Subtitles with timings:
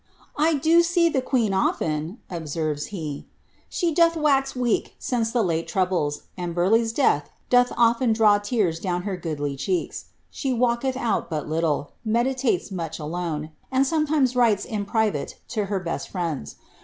[0.21, 3.31] ^ I do see the queen often P' observes he;^
[3.69, 8.79] she doth wax weak since te lalo troubles, and Burleigh's death doth ollen draw tears
[8.79, 10.05] down her Mdly cheeks.
[10.31, 15.79] She walketh out but little, meditates much alone, and iBieinnfs writes, in private, to her
[15.79, 16.55] best friends.